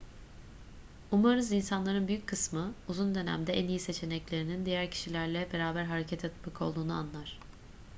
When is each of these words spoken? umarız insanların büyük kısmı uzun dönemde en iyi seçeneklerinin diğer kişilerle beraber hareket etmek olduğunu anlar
umarız 1.11 1.51
insanların 1.51 2.07
büyük 2.07 2.27
kısmı 2.27 2.73
uzun 2.87 3.15
dönemde 3.15 3.53
en 3.53 3.67
iyi 3.67 3.79
seçeneklerinin 3.79 4.65
diğer 4.65 4.91
kişilerle 4.91 5.47
beraber 5.53 5.83
hareket 5.83 6.25
etmek 6.25 6.61
olduğunu 6.61 6.93
anlar 6.93 7.39